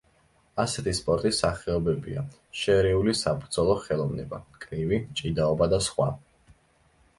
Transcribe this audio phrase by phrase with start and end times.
[0.61, 2.23] ასეთი სპორტის სახეობებია:
[2.61, 6.11] შერეული საბრძოლო ხელოვნება, კრივი, ჭიდაობა და სხვა.